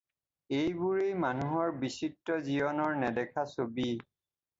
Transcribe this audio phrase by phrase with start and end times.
[0.59, 3.87] এইবোৰেই মানুহৰ বিচিত্ৰ জীৱনৰ নেদেখা ছবি।